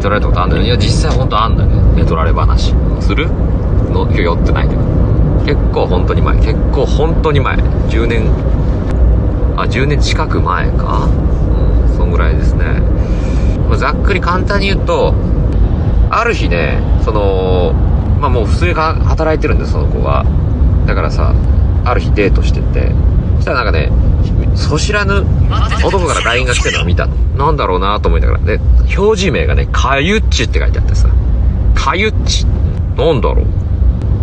[0.00, 2.02] 取られたことあんのよいや実際本当あんだよね。
[2.02, 3.28] 寝取られ話する？
[3.90, 4.80] の今日酔ってないけど。
[5.44, 6.36] 結構本当に前。
[6.36, 7.56] 結構本当に前。
[7.56, 8.26] 10年
[9.56, 11.06] あ10年近く前か。
[11.06, 12.64] うんそんぐらいですね、
[13.68, 15.14] ま、ざっくり簡単に言うと
[16.10, 17.72] ある日ねその
[18.20, 20.24] まあもう普通に働いてるんですその子が。
[20.86, 21.34] だからさ
[21.84, 22.92] ある日デートしてて。
[23.36, 23.90] そしたらなんかね
[24.54, 25.24] そ知らぬ
[25.84, 27.14] 男から LINE が来てるのを見たの。
[27.36, 28.40] なんだろうなと思いながら。
[28.40, 28.60] で
[28.96, 31.08] 表示名がねかゆっちって書いてあってさ。
[31.74, 32.46] かゆっち
[32.96, 33.46] なんだろう。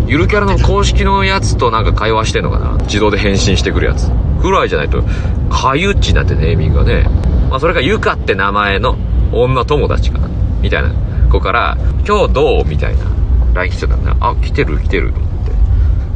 [0.07, 2.77] ゆるキャラの公式のやつとなんか会話してんのかな。
[2.83, 4.09] 自動で返信してくるやつ。
[4.41, 5.03] ぐらいじゃないと
[5.49, 7.09] かゆっちなんてネーミングがね。
[7.49, 8.97] まあそれがゆかって名前の
[9.31, 10.29] 女友達かな。
[10.61, 10.91] みたいな。
[11.29, 12.65] 子から今日どう？
[12.65, 13.05] みたいな。
[13.53, 14.15] LINE 来てたんだ。
[14.19, 15.11] あ来てる来てる。
[15.11, 15.51] と思って。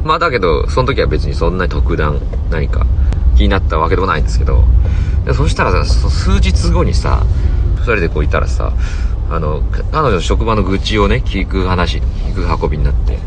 [0.05, 2.85] まあだけどその時は別にそんなに特段何か。
[3.41, 4.63] 気になったわけでもないんですけど
[5.25, 7.23] でそしたらさそ数日後にさ
[7.77, 8.71] 2人でこういたらさ
[9.31, 13.17] あの彼女の職場の愚痴をね聞く話聞く運びになって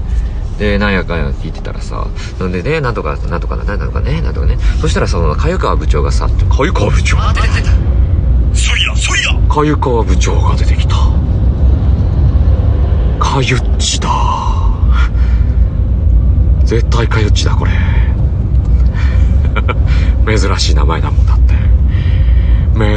[0.58, 2.06] で、なんやかんや聞いてたらさ、
[2.38, 4.56] なんでね、なんとか、なんとかな、なんとかね、なんとかね。
[4.80, 7.16] そしたらその、かゆかわ部長がさ、かゆかわ部長？
[7.32, 7.72] 出てきた
[8.54, 10.94] そいやそいやかゆかわ部長が出てきた。
[13.18, 14.08] かゆっちだ。
[16.62, 18.03] 絶対かゆっちだ、これ。
[20.26, 21.54] 珍しい名前だもんだって。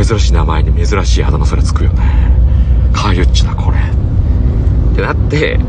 [0.05, 2.31] 珍しい名前に珍しいあだ名それつくよね。
[2.93, 3.77] かゆっちだ、これ。
[3.77, 5.59] ってなって、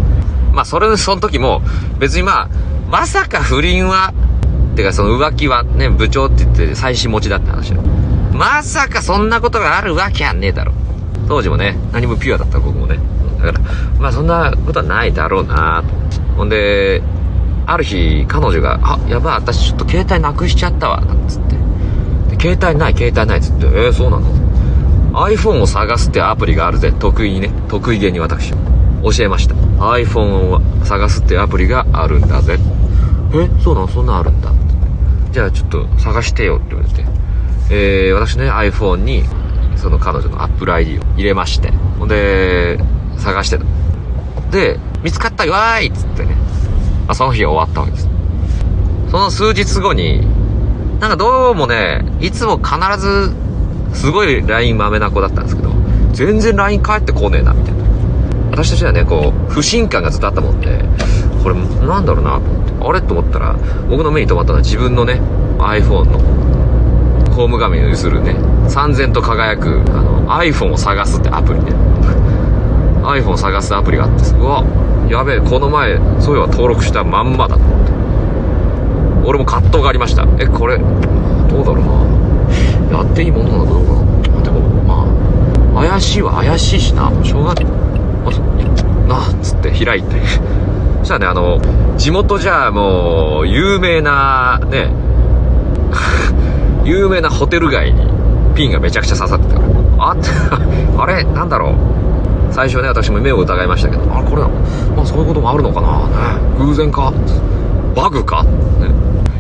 [0.53, 1.63] まあ、それ、その時も、
[1.99, 2.49] 別にまあ、
[2.91, 4.15] まさか不倫は、
[4.77, 7.83] てかその浮気はね、部長って言って最新持ちだって話よ。
[8.33, 10.73] まさかそんなことがあるわけはねえだろ。
[11.27, 12.99] 当時もね、何もピュアだった僕もね。
[13.39, 13.61] だから、
[13.99, 16.23] まあそんなことはないだろうなと。
[16.37, 17.03] ほんで、
[17.71, 21.55] ある日、彼女が、あ、やばい、私ちょっと携帯なくしちゃったわ、なんつって。
[22.35, 24.27] で携帯ない、携帯ないっつって、えー、そうなの
[25.27, 26.95] ?iPhone を探すってアプリがあるぜ。
[26.99, 27.51] 得意にね。
[27.69, 28.53] 得意げに私。
[28.53, 28.57] 教
[29.21, 29.55] えました。
[29.55, 32.59] iPhone を探すってアプリがあるんだぜ。
[33.35, 33.89] えそうなの？
[33.89, 34.51] そんなんあるんだ。
[35.31, 37.05] じゃあちょっと探してよって言われて。
[37.71, 39.25] えー、私ね、iPhone に、
[39.77, 41.71] その彼女の Apple ID を入れまして。
[41.99, 42.79] ほんで、
[43.19, 43.65] 探してた。
[44.51, 46.35] で、見つかったよわーいっつってね。
[47.09, 48.09] まあ、その日終わったわけです。
[49.11, 50.21] その数日後に、
[51.01, 53.33] なんかどうもね、いつも必ず、
[53.95, 55.71] すごい LINE 豆な子だったんですけど、
[56.13, 57.85] 全然 LINE 返ってこねえな、みたいな。
[58.51, 60.85] 私としてはね、こう、不信感がずっとあったもんで、
[61.43, 63.57] これなんだろうなと思って、あれと思ったら、
[63.89, 65.23] 僕の目に留まったのは自分のね、
[65.59, 66.19] iPhone の、
[67.35, 68.37] ホーム画面に映るね、
[68.69, 71.73] 三千と輝く、あの、iPhone を探すってアプリね。
[73.03, 74.65] iPhone 探すアプリがあってうわ、
[75.09, 77.93] やべえ、この前、そういえば登録したまんまだと思って。
[79.25, 80.27] 俺も葛藤がありました。
[80.39, 82.99] え、これ、どうだろうな。
[82.99, 83.93] やっていいものなのかどうか
[84.37, 84.43] な。
[84.43, 84.61] でも、
[85.73, 87.11] まあ、怪しいは怪しいしな。
[87.23, 87.67] しょうがない。
[89.09, 90.17] なっつって開いて
[91.01, 91.59] そしたらねあの
[91.97, 94.93] 地元じゃもう有名なね
[96.85, 98.07] 有名なホテル街に
[98.55, 99.69] ピンがめちゃくちゃ刺さってたから
[100.11, 100.17] あ
[101.03, 101.73] あれなんだろう
[102.53, 104.49] 最初ね私も目を疑いましたけどあこれな
[104.97, 107.13] まあそういうこともあるのかな、ね、偶然か。
[107.95, 108.51] バグか、ね、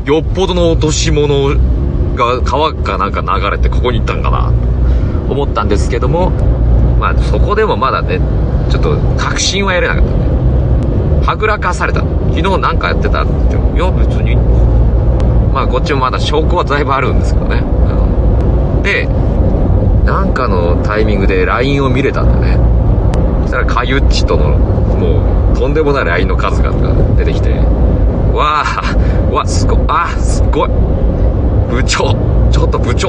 [0.05, 1.57] よっぽどの落とし物
[2.17, 4.53] が川かなんか流れてここに行ったんかな
[5.29, 6.31] と思ったんですけども
[6.99, 8.19] まあそこでもまだね
[8.69, 10.29] ちょっと確信は得れなかったね。
[11.25, 12.01] はぐらかされた。
[12.01, 14.37] 昨日なんかやってたって言っていや別に。
[15.53, 19.07] まあこっちもまだ証拠はだいぶあるんですけどね、うん、で
[20.05, 22.78] なんかのタイミングで LINE を見れたんだね。
[23.49, 26.71] したらかゆっちとのもうとんでもない LINE の数が
[27.17, 27.51] 出てきて
[28.33, 28.95] わあ
[29.33, 30.69] わすごいあすごい。
[31.71, 32.15] 部長
[32.51, 33.09] ちょっと部長。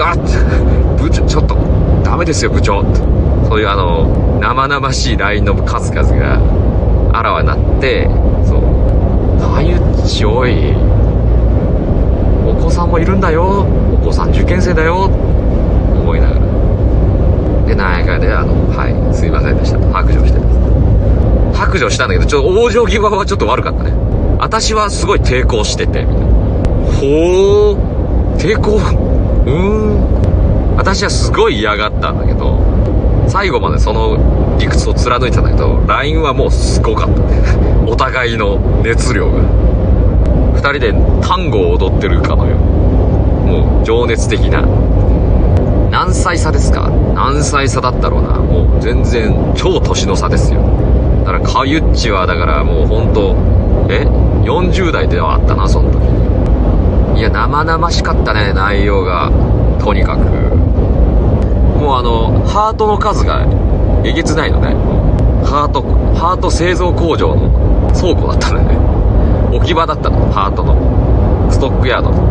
[0.00, 0.14] あ
[0.96, 1.56] 部長ちょっと
[2.04, 2.80] ダメですよ部長。
[2.80, 3.00] って
[3.48, 6.40] そういうあの生々しい LINE の数々が
[7.12, 8.08] あらわになって
[8.44, 8.62] そう
[9.42, 10.74] 「かゆっちおい。
[12.46, 13.66] お子さんもいるんだよ。
[13.92, 15.10] お子さん受験生だよ」
[16.00, 16.40] 思いながら
[17.66, 20.40] でなんやかんであの「はいすいませんでした」白状して
[21.80, 23.92] ます白状したんだけどちょっと往生際はちょっと悪かったね。
[24.38, 26.04] 私はすごい抵抗してて。
[26.04, 28.76] みたいなほう抵抗？
[28.76, 30.76] うーん。
[30.76, 32.58] 私はすごい嫌がったんだけど
[33.26, 37.42] 最後までその理屈を貫いてたんだけど LINE はもうすごかったね。
[37.86, 39.38] お互いの熱量が。
[40.54, 40.92] 2人で
[41.22, 44.62] 単語を踊ってるかのよもう情熱的な。
[45.90, 46.90] 何歳差ですか？
[47.14, 48.28] 何歳差だったろうな。
[48.38, 50.60] もう全然超年の差ですよ。
[51.58, 53.34] だからかゆっちはだからもう本当
[53.92, 54.06] え
[54.46, 57.18] ？40代ではあったなその時。
[57.18, 59.30] いや生々しかったね内容が
[59.82, 60.20] とにかく。
[61.78, 63.44] もうあのハートの数が
[64.04, 64.68] えげつないのね。
[65.44, 65.82] ハート
[66.14, 69.56] ハート製造工場の倉庫だったのね。
[69.56, 70.76] 置き場だったのハートの。
[71.50, 72.28] ストックヤードの。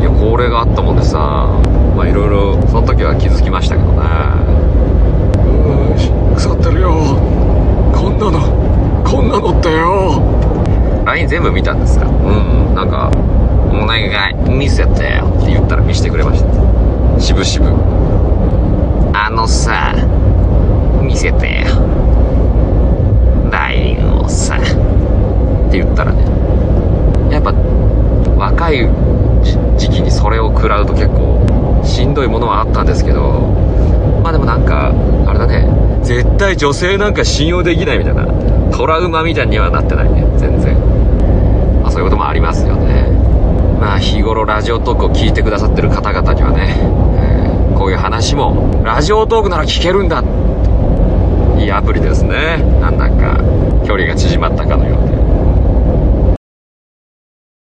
[0.00, 1.18] いやこれがあったもんでさ
[1.96, 4.02] まあいろいろその時は気づきましたけどね
[6.36, 7.35] 腐ってるよ
[8.06, 10.22] こんなのこんなのってよ。
[11.04, 12.06] LINE 全部見たんですか？
[12.06, 12.10] う
[12.70, 13.10] んなんか
[13.72, 17.20] 「お願い見せてよ」って言ったら見せてくれました。
[17.20, 17.66] しぶしぶ
[19.12, 19.92] あのさ
[21.02, 21.66] 見せてよ。
[23.50, 24.54] LINE をさ。
[24.54, 24.60] っ
[25.70, 26.24] て言ったらね。
[27.32, 27.52] やっぱ
[28.36, 28.88] 若い
[29.76, 32.85] 時期にそれを食らうと結構しんどいものはあったん
[36.16, 38.24] 絶対女性なんか信用できないみたいな。
[38.70, 40.26] トラウマみたいにはなってないね。
[40.38, 40.74] 全然、
[41.82, 43.10] まあ、そういうこともありますよね。
[43.78, 46.74] まあ日頃ラジオトークを聞いてくださってる方々にはね、
[47.70, 50.24] えー、こういう話もラジオトークなら聞けるんだ。
[51.58, 52.62] いいアプリですね。
[52.80, 53.36] なんだか
[53.86, 55.35] 距離が縮まったかのようで。